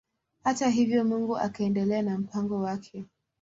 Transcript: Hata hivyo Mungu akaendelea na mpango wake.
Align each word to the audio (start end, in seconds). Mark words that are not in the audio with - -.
Hata 0.43 0.69
hivyo 0.69 1.05
Mungu 1.05 1.37
akaendelea 1.37 2.01
na 2.01 2.17
mpango 2.17 2.59
wake. 2.59 3.05